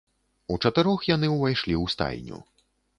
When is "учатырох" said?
0.55-1.05